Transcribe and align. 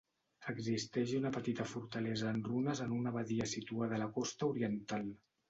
Existeix 0.51 1.11
una 1.17 1.31
petita 1.35 1.65
fortalesa 1.73 2.31
en 2.37 2.41
runes 2.49 2.83
en 2.87 2.97
una 2.97 3.15
badia 3.19 3.49
situada 3.53 3.97
a 4.01 4.05
la 4.07 4.11
costa 4.19 4.51
oriental. 4.51 5.09